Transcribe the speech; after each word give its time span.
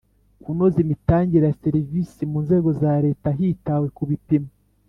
Kunoza 0.43 0.77
imitangire 0.85 1.43
ya 1.47 1.57
serivisi 1.63 2.21
mu 2.31 2.37
nzego 2.45 2.69
za 2.81 2.93
leta 3.05 3.27
hitawe 3.37 3.87
ku 3.95 4.03
bipimo 4.09 4.49